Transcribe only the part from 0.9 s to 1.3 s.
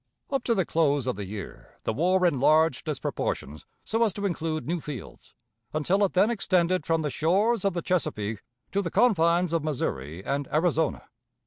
of the